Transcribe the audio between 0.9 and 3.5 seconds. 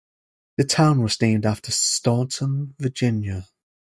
was named after Staunton, Virginia.